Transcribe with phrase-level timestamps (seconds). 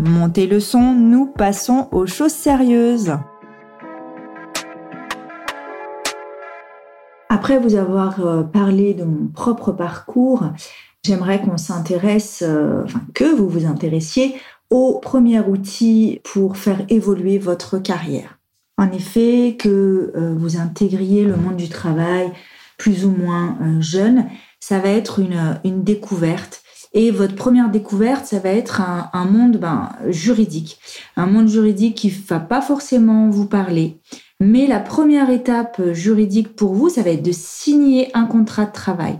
[0.00, 3.12] Montez le son, nous passons aux choses sérieuses.
[7.28, 10.50] Après vous avoir euh, parlé de mon propre parcours,
[11.04, 14.34] j'aimerais qu'on s'intéresse, euh, enfin que vous vous intéressiez
[14.68, 18.40] au premier outil pour faire évoluer votre carrière.
[18.76, 22.32] En effet, que euh, vous intégriez le monde du travail
[22.78, 24.26] plus ou moins jeune,
[24.58, 26.63] ça va être une, une découverte
[26.94, 30.78] et votre première découverte, ça va être un, monde ben, juridique.
[31.16, 33.98] Un monde juridique qui va pas forcément vous parler.
[34.40, 38.72] Mais la première étape juridique pour vous, ça va être de signer un contrat de
[38.72, 39.18] travail.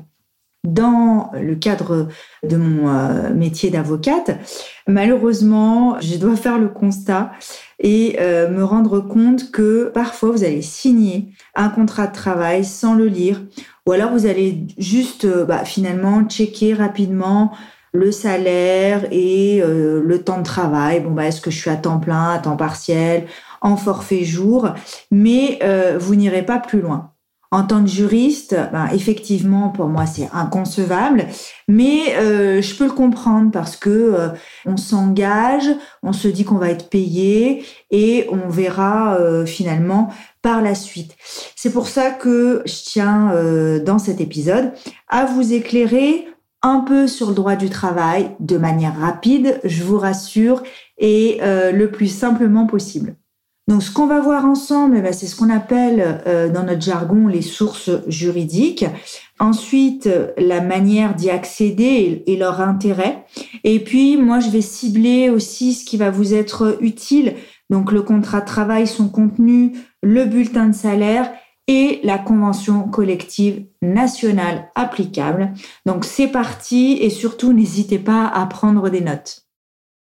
[0.63, 2.09] Dans le cadre
[2.43, 4.39] de mon euh, métier d'avocate,
[4.87, 7.33] malheureusement, je dois faire le constat
[7.81, 12.95] et euh, me rendre compte que parfois vous allez signer un contrat de travail sans
[12.95, 13.43] le lire
[13.87, 17.53] ou alors vous allez juste euh, bah, finalement checker rapidement
[17.93, 21.01] le salaire et euh, le temps de travail.
[21.01, 23.27] Bon, bah, est-ce que je suis à temps plein, à temps partiel,
[23.61, 24.71] en forfait jour?
[25.11, 27.14] Mais euh, vous n'irez pas plus loin.
[27.55, 31.27] En tant que juriste, ben, effectivement, pour moi, c'est inconcevable,
[31.69, 32.15] mais
[32.61, 34.31] je peux le comprendre parce que
[34.67, 35.71] on s'engage,
[36.03, 39.17] on se dit qu'on va être payé et on verra
[39.47, 40.11] finalement
[40.45, 41.17] par la suite.
[41.57, 44.73] C'est pour ça que je tiens euh, dans cet épisode
[45.09, 46.29] à vous éclairer
[46.61, 50.63] un peu sur le droit du travail de manière rapide, je vous rassure,
[50.99, 53.17] et euh, le plus simplement possible.
[53.67, 57.27] Donc ce qu'on va voir ensemble, eh c'est ce qu'on appelle euh, dans notre jargon
[57.27, 58.85] les sources juridiques.
[59.39, 63.25] Ensuite, la manière d'y accéder et, et, leur intérêt.
[63.65, 67.35] Et puis, moi, je vais cibler aussi ce qui va vous être utile.
[67.71, 69.73] Donc le contrat de travail, son contenu,
[70.03, 71.33] le bulletin de salaire
[71.67, 75.53] et la convention collective nationale applicable.
[75.87, 79.44] Donc c'est parti et surtout n'hésitez pas à prendre des notes.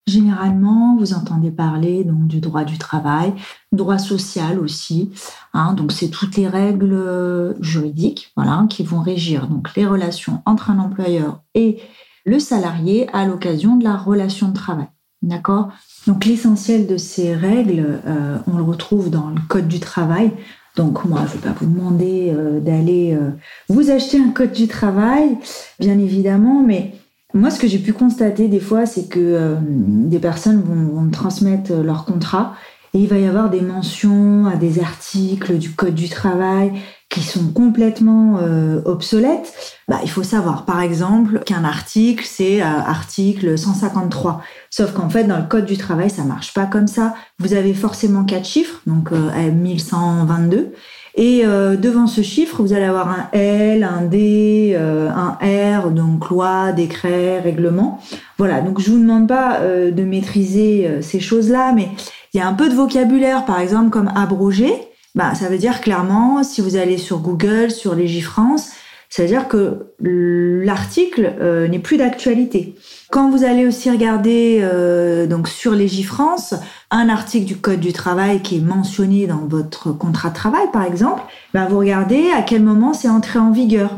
[0.06, 3.34] Généralement, vous entendez parler donc du droit du travail,
[3.72, 5.10] droit social aussi.
[5.52, 10.70] Hein, donc c'est toutes les règles juridiques, voilà, qui vont régir donc les relations entre
[10.70, 11.80] un employeur et
[12.24, 14.88] le salarié à l'occasion de la relation de travail.
[15.22, 15.70] D'accord?
[16.06, 20.32] Donc l'essentiel de ces règles, euh, on le retrouve dans le Code du travail.
[20.76, 23.30] Donc moi, je ne vais pas vous demander euh, d'aller euh,
[23.68, 25.38] vous acheter un Code du travail,
[25.80, 26.94] bien évidemment, mais
[27.36, 31.10] moi, ce que j'ai pu constater des fois, c'est que des personnes vont, vont me
[31.10, 32.54] transmettre leur contrat
[32.94, 36.72] et il va y avoir des mentions à des articles du Code du travail
[37.08, 39.54] qui sont complètement euh, obsolètes,
[39.86, 44.42] bah, il faut savoir par exemple qu'un article, c'est euh, article 153.
[44.70, 47.14] Sauf qu'en fait, dans le Code du travail, ça marche pas comme ça.
[47.38, 50.72] Vous avez forcément quatre chiffres, donc euh, 1122.
[51.16, 56.28] Et euh, devant ce chiffre, vous allez avoir un L, un D, un R, donc
[56.28, 58.00] loi, décret, règlement.
[58.38, 61.88] Voilà, donc je vous demande pas de maîtriser ces choses-là, mais
[62.34, 64.74] il y a un peu de vocabulaire, par exemple, comme abroger
[65.16, 68.72] bah, ça veut dire clairement, si vous allez sur Google, sur Légifrance,
[69.08, 72.74] ça veut dire que l'article euh, n'est plus d'actualité.
[73.10, 76.54] Quand vous allez aussi regarder euh, donc sur Légifrance
[76.90, 80.84] un article du Code du travail qui est mentionné dans votre contrat de travail, par
[80.84, 81.22] exemple,
[81.54, 83.90] bah, vous regardez à quel moment c'est entré en vigueur.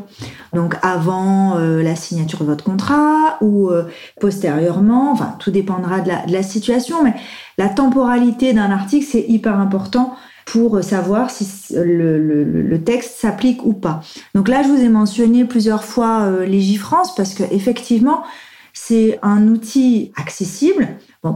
[0.55, 3.71] Donc avant euh, la signature de votre contrat ou
[4.21, 7.15] postérieurement, enfin tout dépendra de la, de la situation, mais
[7.57, 10.17] la temporalité d'un article c'est hyper important
[10.53, 14.01] pour savoir si le, texte s'applique ou pas.
[14.35, 18.23] Donc là, je vous ai mentionné plusieurs fois euh, Légifrance parce que effectivement,
[18.73, 20.89] c'est un outil accessible,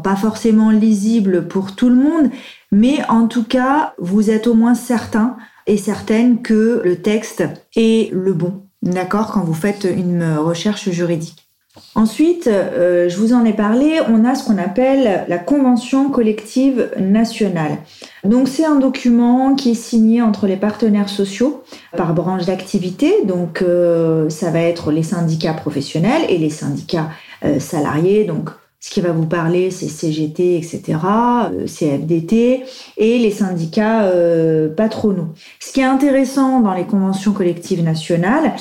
[0.03, 2.31] pas forcément lisible pour tout le monde,
[2.71, 5.37] mais en tout cas, vous êtes au moins certain
[5.67, 7.45] et certaine que le texte
[7.77, 11.52] est le bon, d'accord, quand vous faites une recherche juridique.
[11.95, 16.91] Ensuite, euh, je vous en ai parlé, on a ce qu'on appelle la Convention collective
[16.99, 17.79] nationale.
[18.25, 21.63] Donc c'est un document qui est signé entre les partenaires sociaux
[21.97, 23.25] par branche d'activité.
[23.25, 27.09] Donc euh, ça va être les syndicats professionnels et les syndicats
[27.43, 28.25] euh, salariés.
[28.25, 30.99] Donc ce qui va vous parler, c'est CGT, etc.,
[31.67, 32.65] CFDT
[32.99, 34.11] et les syndicats
[34.77, 35.29] patronaux.
[35.61, 38.53] Ce qui est intéressant dans les conventions collectives nationales,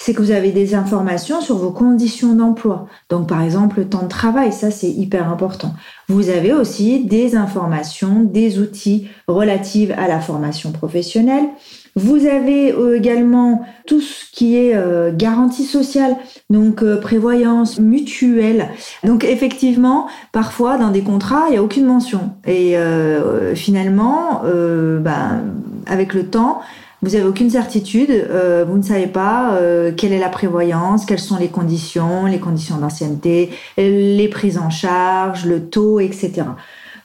[0.00, 2.86] c'est que vous avez des informations sur vos conditions d'emploi.
[3.10, 5.74] Donc par exemple le temps de travail, ça c'est hyper important.
[6.08, 11.44] Vous avez aussi des informations, des outils relatifs à la formation professionnelle.
[11.96, 16.16] Vous avez euh, également tout ce qui est euh, garantie sociale,
[16.48, 18.68] donc euh, prévoyance mutuelle.
[19.04, 22.32] Donc effectivement, parfois dans des contrats, il n'y a aucune mention.
[22.46, 22.74] Et
[23.54, 25.42] finalement, ben,
[25.86, 26.62] avec le temps,
[27.02, 31.18] vous avez aucune certitude, euh, vous ne savez pas euh, quelle est la prévoyance, quelles
[31.18, 36.42] sont les conditions, les conditions d'ancienneté, les prises en charge, le taux, etc.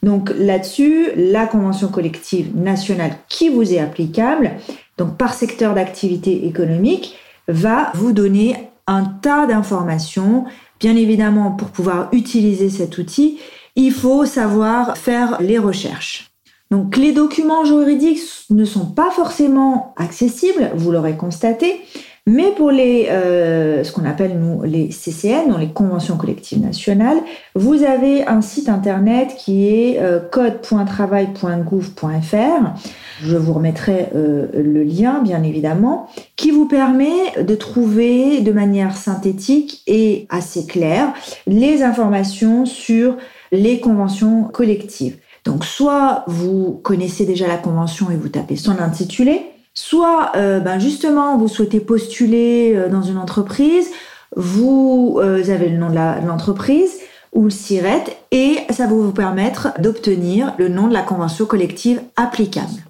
[0.03, 4.51] Donc là-dessus, la convention collective nationale qui vous est applicable,
[4.97, 7.15] donc par secteur d'activité économique,
[7.47, 10.45] va vous donner un tas d'informations.
[10.79, 13.39] Bien évidemment, pour pouvoir utiliser cet outil,
[13.75, 16.34] il faut savoir faire les recherches.
[16.71, 21.79] Donc les documents juridiques ne sont pas forcément accessibles, vous l'aurez constaté,
[22.27, 27.19] mais pour les, euh, ce qu'on appelle nous les CCN, donc les conventions collectives nationales,
[27.53, 32.73] vous avez un site internet qui est euh, code.travail.gouv.fr.
[33.21, 38.97] Je vous remettrai euh, le lien, bien évidemment, qui vous permet de trouver de manière
[38.97, 41.13] synthétique et assez claire
[41.45, 43.17] les informations sur
[43.51, 45.17] les conventions collectives.
[45.45, 49.43] Donc soit vous connaissez déjà la convention et vous tapez son intitulé,
[49.73, 53.87] soit euh, ben justement vous souhaitez postuler euh, dans une entreprise,
[54.35, 56.97] vous euh, avez le nom de l'entreprise
[57.31, 62.01] ou le SIRET et ça va vous permettre d'obtenir le nom de la convention collective
[62.15, 62.83] applicable.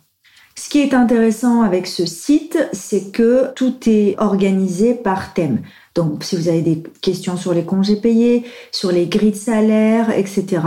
[0.57, 5.59] Ce qui est intéressant avec ce site, c'est que tout est organisé par thème.
[5.95, 10.09] Donc, si vous avez des questions sur les congés payés, sur les grilles de salaire,
[10.09, 10.61] etc.,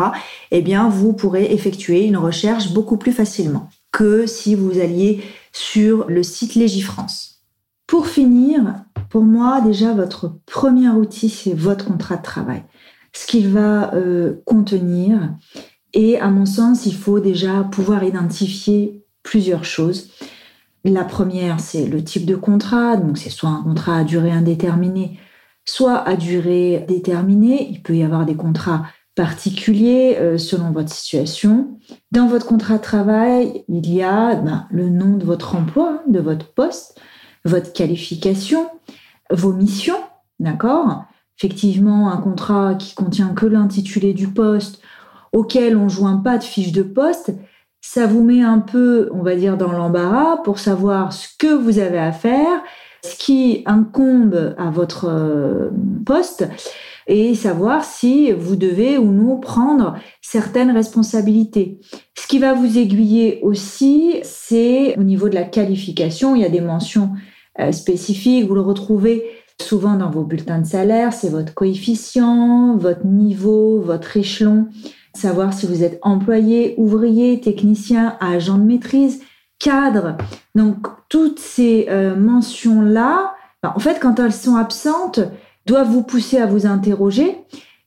[0.50, 5.22] eh bien, vous pourrez effectuer une recherche beaucoup plus facilement que si vous alliez
[5.52, 7.42] sur le site Légifrance.
[7.86, 8.74] Pour finir,
[9.10, 12.62] pour moi, déjà, votre premier outil, c'est votre contrat de travail.
[13.12, 15.34] Ce qu'il va euh, contenir.
[15.94, 20.10] Et à mon sens, il faut déjà pouvoir identifier plusieurs choses.
[20.84, 22.96] La première, c'est le type de contrat.
[22.96, 25.18] Donc, c'est soit un contrat à durée indéterminée,
[25.64, 27.68] soit à durée déterminée.
[27.70, 31.78] Il peut y avoir des contrats particuliers euh, selon votre situation.
[32.12, 36.20] Dans votre contrat de travail, il y a ben, le nom de votre emploi, de
[36.20, 37.00] votre poste,
[37.44, 38.68] votre qualification,
[39.30, 39.98] vos missions,
[40.38, 41.04] d'accord?
[41.36, 44.80] Effectivement, un contrat qui contient que l'intitulé du poste,
[45.32, 47.32] auquel on joint pas de fiche de poste,
[47.80, 51.78] ça vous met un peu, on va dire, dans l'embarras pour savoir ce que vous
[51.78, 52.62] avez à faire,
[53.04, 55.70] ce qui incombe à votre euh,
[56.04, 56.48] poste
[57.06, 61.80] et savoir si vous devez ou non prendre certaines responsabilités.
[62.14, 66.50] Ce qui va vous aiguiller aussi, c'est au niveau de la qualification, il y a
[66.50, 67.12] des mentions
[67.60, 69.24] euh, spécifiques, vous le retrouvez
[69.60, 74.68] souvent dans vos bulletins de salaire, c'est votre coefficient, votre niveau, votre échelon
[75.18, 79.20] savoir si vous êtes employé, ouvrier, technicien, agent de maîtrise,
[79.58, 80.16] cadre.
[80.54, 85.20] Donc toutes ces euh, mentions-là, ben, en fait, quand elles sont absentes,
[85.66, 87.36] doivent vous pousser à vous interroger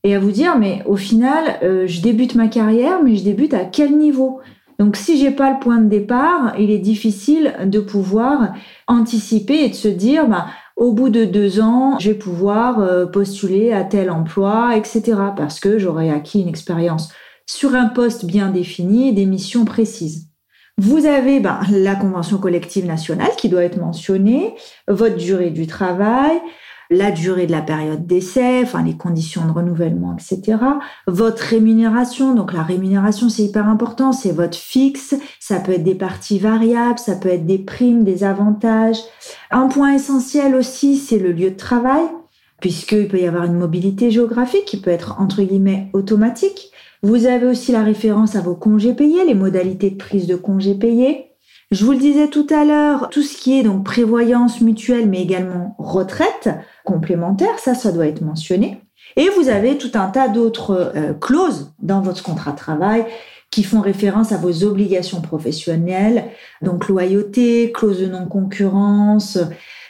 [0.03, 3.53] et à vous dire, mais au final, euh, je débute ma carrière, mais je débute
[3.53, 4.41] à quel niveau?
[4.79, 8.53] Donc si j'ai pas le point de départ, il est difficile de pouvoir
[8.87, 10.45] anticiper et de se dire, ben,
[10.81, 15.13] au bout de deux ans, je vais pouvoir euh, postuler à tel emploi, etc.
[15.37, 17.13] Parce que j'aurai acquis une expérience
[17.45, 20.29] sur un poste bien défini et des missions précises.
[20.79, 24.55] Vous avez ben, la convention collective nationale qui doit être mentionnée,
[24.87, 26.41] votre durée du travail,
[26.91, 30.57] la durée de la période d'essai, enfin les conditions de renouvellement, etc.
[31.07, 35.95] Votre rémunération, donc la rémunération c'est hyper important, c'est votre fixe, ça peut être des
[35.95, 38.99] parties variables, ça peut être des primes, des avantages.
[39.51, 42.03] Un point essentiel aussi, c'est le lieu de travail,
[42.59, 46.71] puisqu'il peut y avoir une mobilité géographique qui peut être entre guillemets automatique.
[47.03, 50.75] Vous avez aussi la référence à vos congés payés, les modalités de prise de congés
[50.75, 51.30] payés.
[51.71, 55.21] Je vous le disais tout à l'heure, tout ce qui est donc prévoyance mutuelle, mais
[55.21, 56.49] également retraite
[56.83, 58.81] complémentaire, ça, ça doit être mentionné.
[59.15, 63.05] Et vous avez tout un tas d'autres euh, clauses dans votre contrat de travail
[63.51, 66.25] qui font référence à vos obligations professionnelles,
[66.61, 69.37] donc loyauté, clause de non-concurrence.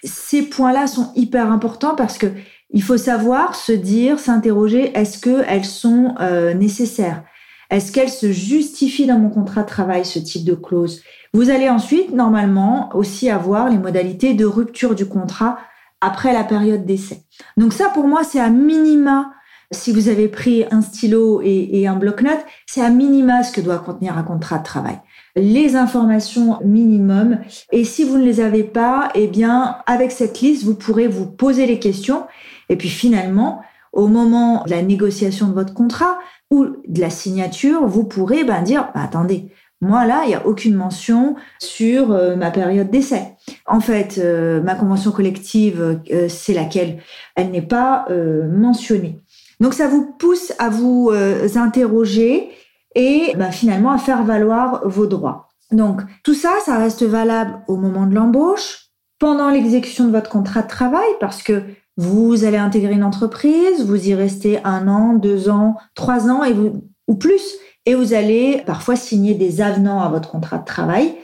[0.03, 2.27] Ces points-là sont hyper importants parce que
[2.73, 7.23] il faut savoir se dire, s'interroger, est-ce qu'elles sont euh, nécessaires?
[7.71, 11.01] Est-ce qu'elles se justifient dans mon contrat de travail, ce type de clause?
[11.33, 15.57] Vous allez ensuite, normalement, aussi avoir les modalités de rupture du contrat
[16.01, 17.23] après la période d'essai.
[17.57, 19.33] Donc ça, pour moi, c'est à minima,
[19.71, 23.61] si vous avez pris un stylo et, et un bloc-notes, c'est à minima ce que
[23.61, 24.99] doit contenir un contrat de travail
[25.35, 27.39] les informations minimum.
[27.71, 31.25] Et si vous ne les avez pas, eh bien, avec cette liste, vous pourrez vous
[31.25, 32.25] poser les questions.
[32.69, 33.61] Et puis finalement,
[33.93, 36.17] au moment de la négociation de votre contrat
[36.49, 40.45] ou de la signature, vous pourrez ben, dire, bah, attendez, moi là, il n'y a
[40.45, 43.35] aucune mention sur euh, ma période d'essai.
[43.65, 47.01] En fait, euh, ma convention collective, euh, c'est laquelle?
[47.35, 48.05] Elle n'est pas
[48.51, 49.19] mentionnée.
[49.59, 51.11] Donc ça vous pousse à vous
[51.55, 52.49] interroger
[52.95, 55.47] et bah, finalement à faire valoir vos droits.
[55.71, 58.87] Donc tout ça, ça reste valable au moment de l'embauche,
[59.19, 61.61] pendant l'exécution de votre contrat de travail, parce que
[61.97, 66.53] vous allez intégrer une entreprise, vous y restez un an, deux ans, trois ans et
[66.53, 71.15] vous, ou plus, et vous allez parfois signer des avenants à votre contrat de travail.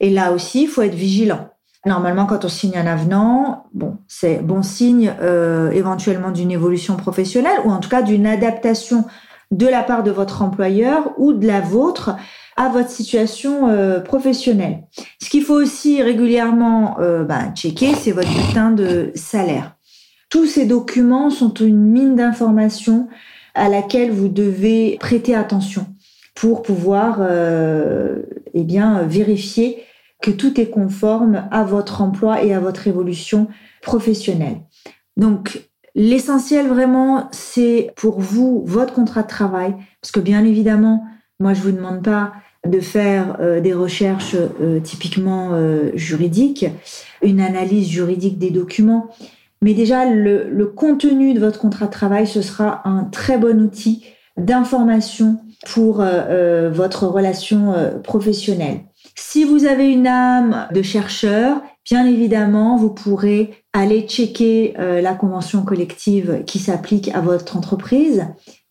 [0.00, 1.48] Et là aussi, il faut être vigilant.
[1.84, 7.58] Normalement, quand on signe un avenant, bon, c'est bon signe euh, éventuellement d'une évolution professionnelle
[7.64, 9.04] ou en tout cas d'une adaptation
[9.50, 12.16] de la part de votre employeur ou de la vôtre
[12.56, 14.84] à votre situation euh, professionnelle.
[15.20, 19.74] Ce qu'il faut aussi régulièrement euh, bah, checker, c'est votre bulletin de salaire.
[20.32, 23.08] Tous ces documents sont une mine d'informations
[23.54, 25.86] à laquelle vous devez prêter attention
[26.34, 28.22] pour pouvoir euh,
[28.54, 29.84] eh bien vérifier
[30.22, 33.48] que tout est conforme à votre emploi et à votre évolution
[33.82, 34.62] professionnelle.
[35.18, 41.04] Donc L'essentiel vraiment, c'est pour vous votre contrat de travail, parce que bien évidemment,
[41.38, 42.32] moi je vous demande pas
[42.66, 46.64] de faire euh, des recherches euh, typiquement euh, juridiques,
[47.20, 49.10] une analyse juridique des documents,
[49.62, 53.60] mais déjà le, le, contenu de votre contrat de travail, ce sera un très bon
[53.62, 54.04] outil
[54.36, 55.38] d'information
[55.72, 56.04] pour
[56.72, 58.80] votre relation professionnelle.
[59.14, 65.14] Si vous avez une âme de chercheur, bien évidemment, vous pourrez aller checker euh, la
[65.14, 68.26] convention collective qui s'applique à votre entreprise.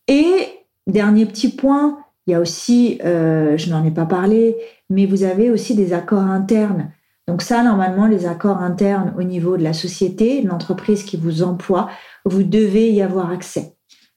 [0.08, 0.46] Et
[0.86, 4.56] dernier petit point, il y a aussi, euh, je n'en ai pas parlé,
[4.90, 6.92] mais vous avez aussi des accords internes.
[7.28, 11.42] Donc ça, normalement, les accords internes au niveau de la société, de l'entreprise qui vous
[11.42, 11.88] emploie,
[12.24, 13.76] vous devez y avoir accès.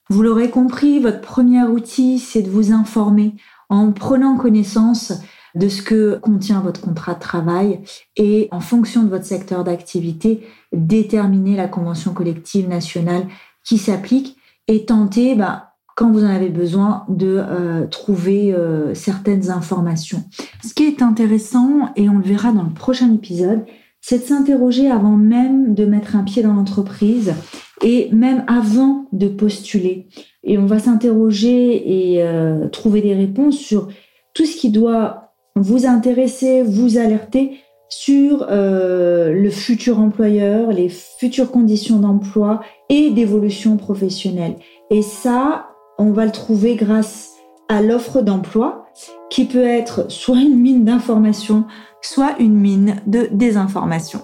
[0.09, 3.35] Vous l'aurez compris, votre premier outil, c'est de vous informer
[3.69, 5.13] en prenant connaissance
[5.55, 7.81] de ce que contient votre contrat de travail
[8.17, 13.27] et en fonction de votre secteur d'activité, déterminer la convention collective nationale
[13.63, 19.49] qui s'applique et tenter, bah, quand vous en avez besoin, de euh, trouver euh, certaines
[19.49, 20.23] informations.
[20.63, 23.65] Ce qui est intéressant, et on le verra dans le prochain épisode,
[24.01, 27.33] c'est de s'interroger avant même de mettre un pied dans l'entreprise
[27.81, 30.07] et même avant de postuler.
[30.43, 33.87] Et on va s'interroger et euh, trouver des réponses sur
[34.33, 37.59] tout ce qui doit vous intéresser, vous alerter
[37.89, 44.55] sur euh, le futur employeur, les futures conditions d'emploi et d'évolution professionnelle.
[44.91, 47.33] Et ça, on va le trouver grâce
[47.69, 48.85] à l'offre d'emploi
[49.29, 51.65] qui peut être soit une mine d'information,
[52.01, 54.21] soit une mine de désinformation.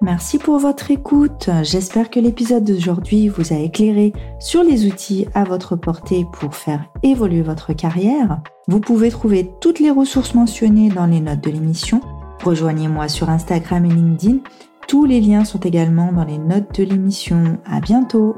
[0.00, 1.48] Merci pour votre écoute.
[1.62, 6.86] J'espère que l'épisode d'aujourd'hui vous a éclairé sur les outils à votre portée pour faire
[7.04, 8.40] évoluer votre carrière.
[8.66, 12.00] Vous pouvez trouver toutes les ressources mentionnées dans les notes de l'émission.
[12.42, 14.38] Rejoignez-moi sur Instagram et LinkedIn.
[14.88, 17.58] Tous les liens sont également dans les notes de l'émission.
[17.64, 18.34] À bientôt!